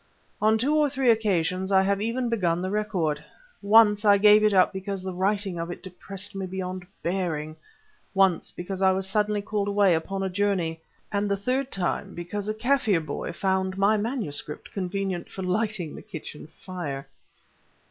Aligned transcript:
On 0.41 0.57
two 0.57 0.73
or 0.75 0.89
three 0.89 1.11
occasions 1.11 1.71
I 1.71 1.83
have 1.83 2.01
even 2.01 2.27
begun 2.27 2.63
the 2.63 2.71
record. 2.71 3.23
Once 3.61 4.03
I 4.03 4.17
gave 4.17 4.43
it 4.43 4.51
up 4.51 4.73
because 4.73 5.03
the 5.03 5.13
writing 5.13 5.59
of 5.59 5.69
it 5.69 5.83
depressed 5.83 6.33
me 6.33 6.47
beyond 6.47 6.87
bearing, 7.03 7.55
once 8.15 8.49
because 8.49 8.81
I 8.81 8.93
was 8.93 9.07
suddenly 9.07 9.43
called 9.43 9.67
away 9.67 9.93
upon 9.93 10.23
a 10.23 10.27
journey, 10.27 10.79
and 11.11 11.29
the 11.29 11.37
third 11.37 11.71
time 11.71 12.15
because 12.15 12.47
a 12.47 12.53
Kaffir 12.55 12.99
boy 13.05 13.31
found 13.31 13.77
my 13.77 13.95
manuscript 13.95 14.71
convenient 14.71 15.29
for 15.29 15.43
lighting 15.43 15.93
the 15.93 16.01
kitchen 16.01 16.47
fire. 16.47 17.05